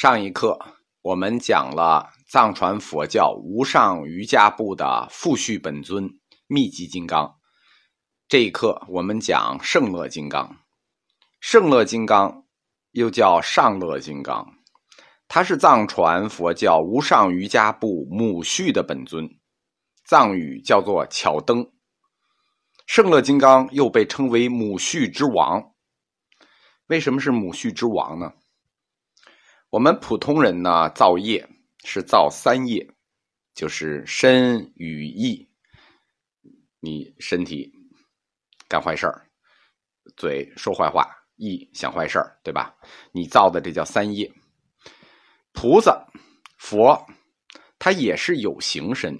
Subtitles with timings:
[0.00, 0.56] 上一课
[1.02, 6.08] 我们讲了藏传佛教无上瑜伽部的复续本尊
[6.46, 7.34] 密集金刚，
[8.28, 10.58] 这一课我们讲圣乐金刚。
[11.40, 12.44] 圣乐金刚
[12.92, 14.46] 又叫上乐金刚，
[15.26, 19.28] 它是藏传佛教无上瑜伽部母续的本尊，
[20.04, 21.72] 藏语叫做巧登。
[22.86, 25.72] 圣乐金刚又被称为母续之王。
[26.86, 28.34] 为什么是母续之王呢？
[29.70, 31.46] 我们普通人呢，造业
[31.84, 32.88] 是造三业，
[33.54, 35.46] 就是身语意。
[36.80, 37.70] 你身体
[38.66, 39.26] 干坏事儿，
[40.16, 42.74] 嘴说坏话，意想坏事儿，对吧？
[43.12, 44.32] 你造的这叫三业。
[45.52, 46.02] 菩萨、
[46.56, 46.98] 佛，
[47.78, 49.14] 他也是有形身，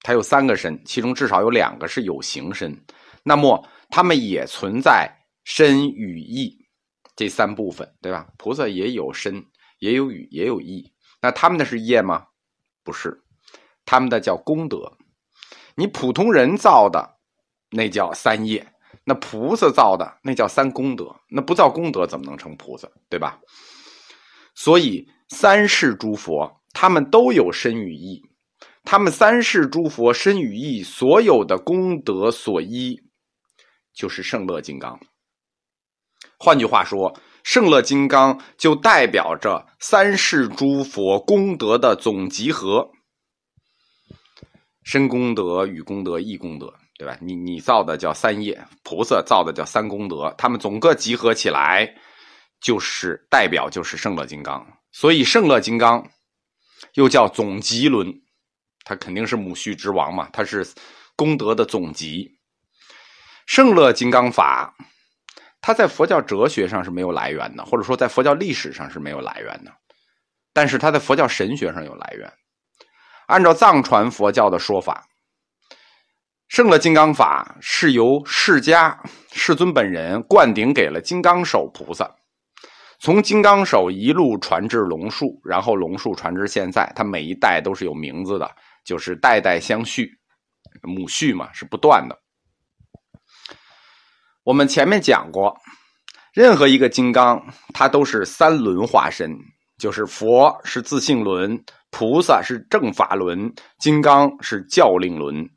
[0.00, 2.76] 他有三个身，其中至少有两个是有形身。
[3.22, 5.08] 那么他们也存在
[5.44, 6.58] 身语意
[7.14, 8.26] 这三部分，对吧？
[8.36, 9.40] 菩萨也有身。
[9.82, 12.24] 也有语，也有意，那他们的是业吗？
[12.84, 13.20] 不是，
[13.84, 14.96] 他们的叫功德。
[15.74, 17.16] 你普通人造的，
[17.68, 18.64] 那叫三业；
[19.02, 21.12] 那菩萨造的，那叫三功德。
[21.28, 22.88] 那不造功德，怎么能成菩萨？
[23.10, 23.40] 对吧？
[24.54, 28.22] 所以三世诸佛，他们都有身与意，
[28.84, 33.02] 他们三世诸佛身与意所有的功德所依，
[33.92, 35.00] 就是圣乐金刚。
[36.38, 37.12] 换句话说。
[37.44, 42.90] 圣乐金刚就代表着三世诸佛功德的总集合，
[44.84, 47.16] 身功德、与功德、意功德，对吧？
[47.20, 51.92] 你你造的叫三业，菩萨造的叫三功德，他们总个集合起来，
[52.60, 54.64] 就是代表就是圣乐金刚。
[54.92, 56.08] 所以圣乐金刚
[56.94, 58.12] 又叫总集轮，
[58.84, 60.66] 它肯定是母续之王嘛，它是
[61.16, 62.38] 功德的总集。
[63.46, 64.72] 圣乐金刚法。
[65.62, 69.72] 它在佛教哲学上是没有来源的，或者说在佛教历史上是没有来源的，
[70.52, 72.30] 但是它在佛教神学上有来源。
[73.28, 75.06] 按照藏传佛教的说法，
[76.48, 78.94] 圣乐金刚法是由释迦
[79.30, 82.10] 世尊本人灌顶给了金刚手菩萨，
[82.98, 88.50] 从金刚手一路传至龙树，然后龙树传至现在，它每一代都是有名字的，
[88.84, 90.10] 就是代代相续，
[90.82, 92.21] 母续嘛，是不断的。
[94.44, 95.56] 我们前面讲过，
[96.32, 97.40] 任何一个金刚，
[97.72, 99.38] 它都是三轮化身，
[99.78, 105.48] 就是佛是自性轮，菩萨是正法轮，金刚是教令轮。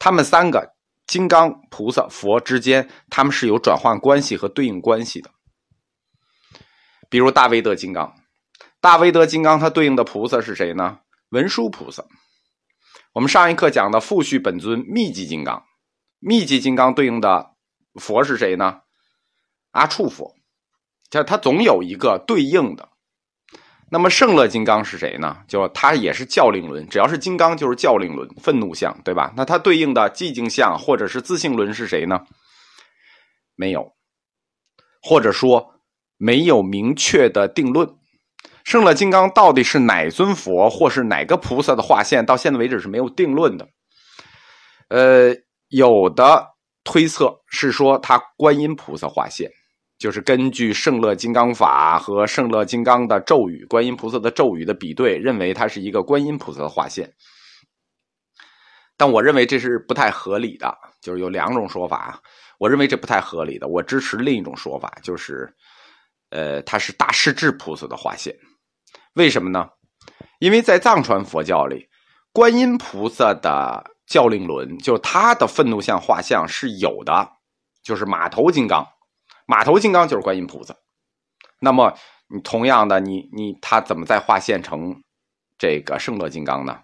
[0.00, 0.68] 他们三个
[1.06, 5.30] 金刚、菩萨、佛之间，他们是有转换关系和对应关系的。
[7.08, 8.12] 比如大威德金刚，
[8.80, 10.98] 大威德金刚它对应的菩萨是谁呢？
[11.28, 12.02] 文殊菩萨。
[13.12, 15.62] 我们上一课讲的复续本尊密集金刚，
[16.18, 17.53] 密集金刚对应的。
[17.94, 18.80] 佛是谁呢？
[19.72, 20.34] 阿处佛，
[21.10, 22.88] 就他总有一个对应的。
[23.90, 25.38] 那么圣乐金刚是谁呢？
[25.46, 29.32] 就他也是教令轮，只要是金刚就是教令轮，愤怒相，对吧？
[29.36, 32.20] 那他对应的寂静相或者是自性轮是谁呢？
[33.56, 33.94] 没有，
[35.02, 35.74] 或者说
[36.16, 37.88] 没有明确的定论。
[38.64, 42.24] 圣乐金刚到底是哪尊佛或是哪个菩萨的化现？
[42.24, 43.68] 到现在为止是没有定论的。
[44.88, 45.36] 呃，
[45.68, 46.53] 有的。
[46.84, 49.50] 推测是说他观音菩萨化现，
[49.98, 57.10] 就是根据圣乐金刚法和圣乐金刚的咒语、观音菩萨的咒语的比对，认为他是一个观音菩萨的化现。
[58.96, 62.20] 但我认为这是不太合理的，就是有两种说法啊，
[62.58, 63.66] 我认为这不太合理的。
[63.66, 65.52] 我支持另一种说法，就是，
[66.30, 68.36] 呃，他是大势至菩萨的化现。
[69.14, 69.68] 为什么呢？
[70.38, 71.88] 因为在藏传佛教里，
[72.30, 73.93] 观音菩萨的。
[74.06, 77.32] 教令轮就是他的愤怒像画像是有的，
[77.82, 78.86] 就是马头金刚，
[79.46, 80.74] 马头金刚就是观音菩萨。
[81.60, 81.96] 那么
[82.28, 85.02] 你同样的，你你他怎么再画现成
[85.58, 86.80] 这个圣乐金刚呢？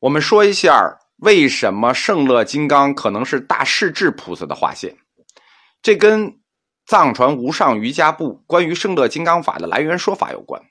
[0.00, 4.96] 我们说一下为什么圣乐金刚可能是大势至菩萨的画现，
[5.82, 6.40] 这跟
[6.86, 10.62] 藏传无上瑜伽部关于圣乐金刚法的来源说法有关。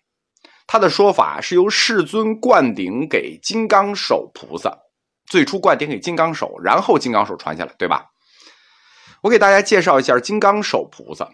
[0.72, 4.74] 他的说法是由世尊灌顶给金刚手菩萨，
[5.26, 8.06] 最初灌顶给金刚手，然后金刚手传下来，对吧？
[9.22, 11.30] 我给大家介绍一下金刚手菩萨。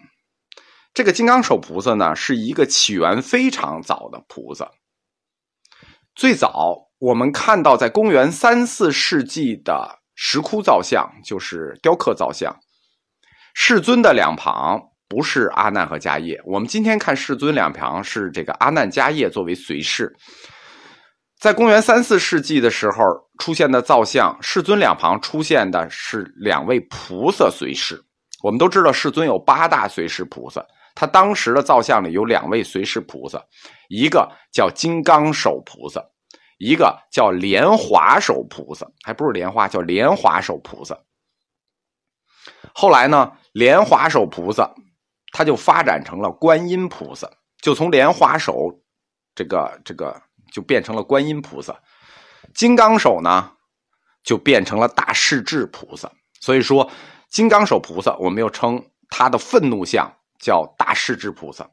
[0.92, 4.72] 这个金刚手菩萨呢，是一个起源非常早的菩萨。
[6.16, 12.58] 最早我们看到，在公元三四世纪的石窟造像，就是雕刻造像，
[13.54, 14.82] 世尊的两旁。
[15.08, 20.14] 不是阿难和迦叶，我们今天看世尊两旁是这个阿难迦叶作为随侍。
[21.40, 22.96] 在公元三四世纪的时候
[23.38, 27.98] 出现的造像，世尊两旁出现的是两位菩萨随侍。
[28.42, 30.64] 我们都知道世尊有八大随侍菩萨，
[30.94, 33.42] 他当时的造像里有两位随侍菩萨，
[33.88, 36.04] 一个叫金刚手菩萨，
[36.58, 40.96] 一个叫莲华手菩萨，还不是莲花，叫莲华手菩萨。
[42.74, 44.72] 后来呢，莲华手菩萨
[45.38, 47.30] 他就发展成了观音菩萨，
[47.62, 48.76] 就从莲花手
[49.36, 50.20] 这个这个
[50.52, 51.78] 就变成了观音菩萨，
[52.52, 53.52] 金刚手呢
[54.24, 56.10] 就变成了大势至菩萨。
[56.40, 56.90] 所以说，
[57.30, 60.12] 金刚手菩萨我们又称他的愤怒像。
[60.40, 61.68] 叫大势至菩萨，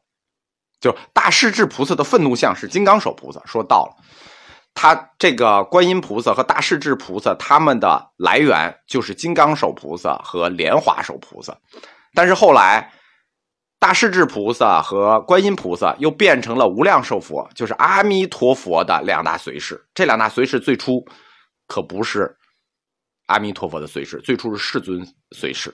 [0.80, 3.40] 就大势至菩萨的愤怒像是金刚手菩萨。
[3.46, 3.96] 说到了，
[4.74, 11.56] 他这个观音菩萨和大势至菩萨，他们的来源就是金刚手菩萨和莲花手菩萨。
[12.16, 12.92] 但是后来，
[13.80, 19.86] 大势至菩萨和观音菩萨又变成了无量寿佛，就是阿弥陀佛的两大随侍。
[19.94, 21.06] 这两大随侍最初
[21.68, 22.36] 可不是
[23.28, 25.74] 阿弥陀佛的随侍，最初是世尊随侍。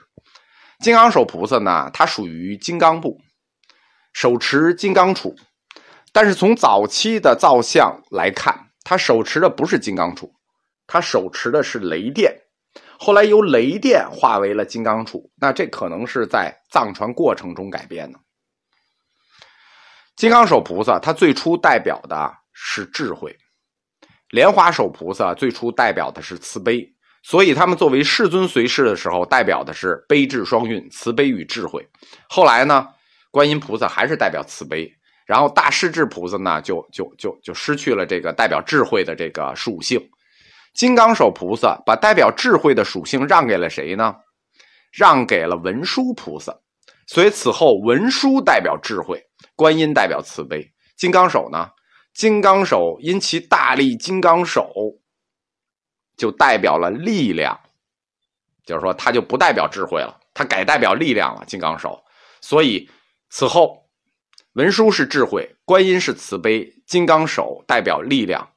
[0.80, 3.18] 金刚手菩萨呢，它属于金刚部，
[4.12, 5.34] 手持金刚杵，
[6.12, 10.30] 但是从早期的造像来看，他手持的不是金刚杵，
[10.86, 12.41] 他手持的是雷电，
[13.04, 18.18] 后来由雷电化为了金刚杵，那这可能是在藏传过程中改变的。
[20.14, 23.32] 金刚手菩萨，它最初代表的是智慧；
[24.30, 26.88] 莲花手菩萨最初代表的是慈悲。
[27.24, 31.84] 所以，他们作为世尊随侍的时候，代表的是悲智双运、慈悲与智慧。
[32.28, 32.86] 后来呢，
[33.32, 34.88] 观音菩萨还是代表慈悲，
[35.26, 40.00] 然后大势至菩萨呢，就就就就失去了这个代表智慧的这个属性。
[40.72, 44.14] 金刚手菩萨把代表智慧的属性让给了谁呢？
[44.90, 46.58] 让给了文殊菩萨。
[47.06, 49.22] 所以此后，文殊代表智慧，
[49.54, 51.68] 观音代表慈悲，金刚手呢？
[52.14, 54.70] 金刚手因其大力，金刚手。
[56.14, 57.58] 就代表了力量，
[58.66, 61.42] 就是说，它就不代表智慧了，它改代表力量了。
[61.46, 62.04] 金刚手，
[62.42, 62.88] 所以
[63.30, 63.88] 此后，
[64.52, 68.51] 文殊是智慧，观音是慈悲，金刚手代表力量。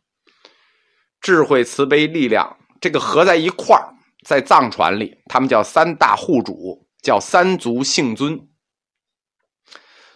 [1.25, 8.48] 智慧、慈悲、力量，这个合在一块儿，在藏传里，他们叫三大护主，叫三足性尊。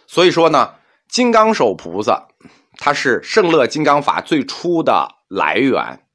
[0.06, 0.76] 所以说呢，
[1.08, 2.28] 金刚手菩萨，
[2.78, 6.06] 他是圣乐金刚法最初的来源。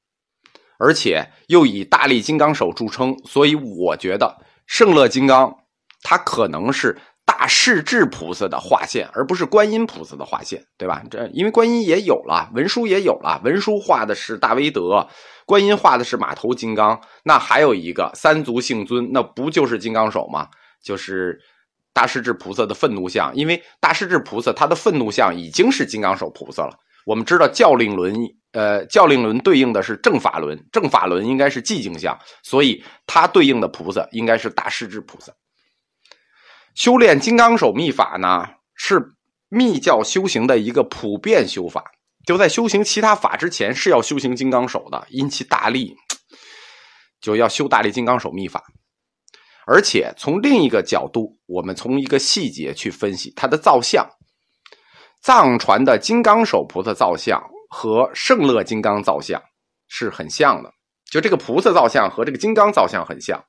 [0.77, 5.57] 而且又以大力金刚手著称，所以我觉得圣乐金刚
[6.03, 11.04] 它可能是大势至菩萨的画线，而不是观音菩萨的画线，对吧？
[11.10, 15.07] 这因为观音也有了，文殊也有了，文殊画的是大威德，
[15.45, 20.48] 观音画的是马头金刚，那还有一个三足性尊，那不就是金刚手吗？
[20.83, 21.39] 就是
[21.94, 26.78] 大势至菩萨的愤怒像，因为大势至菩萨他的愤怒像已经是金刚手菩萨了。
[27.06, 28.16] 我们知道教令轮。
[28.51, 35.33] 呃，教令轮对应的是正法轮，正法轮应该是寂静相，所以它对应的菩萨应该是大势至菩萨。
[36.75, 39.16] 修炼金刚手秘法呢，是
[39.50, 41.83] 密教修行的一个普遍修法，
[42.27, 45.95] 就在修行其他法之前是要修行金刚手的，因其大力，
[47.19, 48.63] 就要修大力金刚手秘法。
[49.66, 54.07] 而且从另一个角度，我们从一个细节去分析它的造像，
[55.24, 57.42] 藏传的金刚手菩萨造像。
[57.68, 59.42] 和圣乐金刚造像
[59.89, 60.71] 是很像的，
[61.12, 63.44] 就这个菩萨造像和这个金刚造像很像，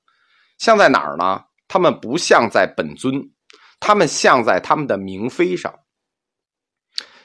[0.59, 1.45] 像在哪儿呢？
[1.69, 3.13] 他们不像在本尊，
[3.81, 5.73] 他们像在他们的明妃上。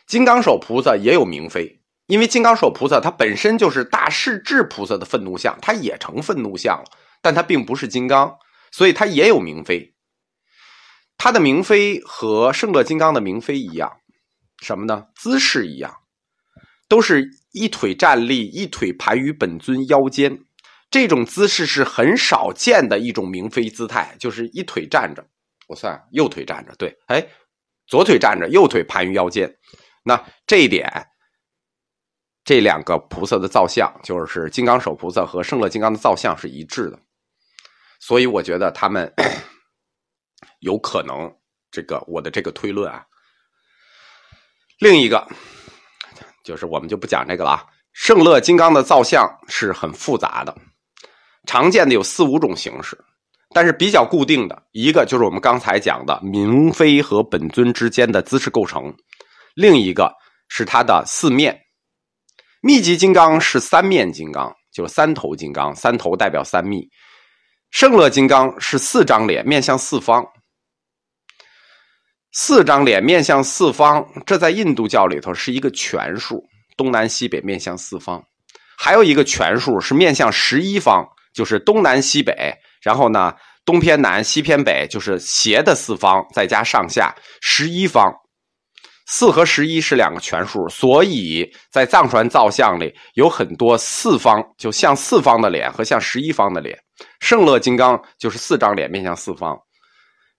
[0.05, 6.85] 金刚手菩萨也有明妃，因为金刚手菩萨它本身就是大势至菩萨的愤怒像，它也成愤怒像了，
[7.21, 8.35] 但它并不是金刚，
[8.71, 9.93] 所以它也有明妃。
[11.17, 13.91] 它的明妃和圣乐金刚的明妃一样，
[14.61, 15.05] 什么呢？
[15.15, 15.95] 姿势一样。
[16.89, 20.39] 都是一腿站立，一腿盘于本尊腰间，
[20.91, 25.25] 这种姿势是很少见的一种明妃姿态，就是一腿站着，
[25.67, 27.25] 我算右腿站着，对，哎，
[27.87, 29.57] 左腿站着，右腿盘于腰间，
[30.03, 31.07] 那这一点，
[32.43, 36.99] 这两个菩萨的造像，就是金刚手菩萨和圣乐金刚的造像是一致的，
[37.99, 39.11] 所以我觉得他们
[40.59, 41.33] 有可能，
[41.71, 43.05] 这个我的这个推论啊，
[44.77, 45.27] 另一个。
[46.43, 47.63] 就是我们就不讲这个了啊。
[47.93, 50.57] 圣乐金刚的造像是很复杂的，
[51.47, 52.97] 常见的有四五种形式，
[53.53, 58.93] 但是比较固定的一个就是我们刚才讲的明妃和本尊之间的姿势构成，
[59.55, 60.11] 另一个
[60.47, 61.59] 是它的四面。
[62.61, 66.87] 密集金刚是三面金刚，就是三头金刚，三头代表三密。
[67.71, 70.23] 圣乐金刚是四张脸面向四方。
[72.33, 76.41] 四张脸面向四方，这在印度教里头是一个全数，
[76.77, 78.23] 东南西北面向四方。
[78.77, 83.33] 还有一个全数是面向十一方，就是东南西北，然后呢
[83.63, 88.13] 东偏南，西偏北，就是斜的四方，再加上下十一方。
[89.07, 96.79] 四和十一是两个全数，所以在藏传造像里有很多四方，就像四方的脸和像十一方的脸。
[97.19, 99.57] 圣乐金刚就是四张脸面向四方，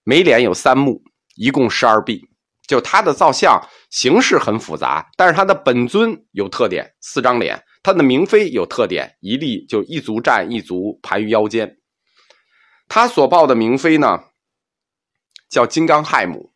[0.04, 1.02] 每脸有三目，
[1.36, 2.22] 一共十二臂。
[2.66, 7.62] 就他的造像形式很复杂，但是他的本尊有特点，四张脸。
[7.82, 11.78] 他的明妃有特点，一立就一足站，一足盘于腰间。
[12.88, 14.22] 他所抱的明妃呢，
[15.50, 16.52] 叫金刚亥母。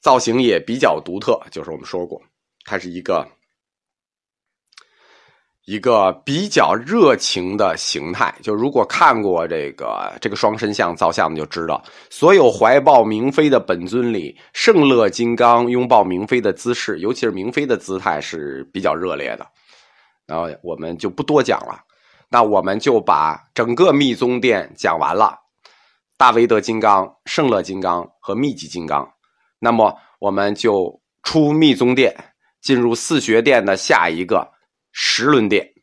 [0.00, 2.20] 造型也比较独特，就是我们说过，
[2.66, 3.26] 它是一个
[5.64, 8.34] 一个比较热情的形态。
[8.42, 19.46] 就如果看过这个这个双身像造像，你就知道，所有怀抱明妃的本尊里，圣乐金刚拥抱明妃的姿势，尤其是明妃的姿态是比较热烈的。
[20.26, 21.84] 然后我们就不多讲了，
[22.28, 25.38] 那我们就把整个密宗殿讲完了，
[26.16, 29.08] 大威德金刚、圣乐金刚和密集金刚。
[29.58, 32.14] 那么我们就出密宗殿，
[32.60, 34.50] 进入四学殿的下一个
[34.92, 35.73] 十轮殿。